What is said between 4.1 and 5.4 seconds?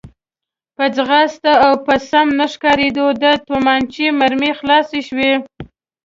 مرمۍ خلاصې شوې.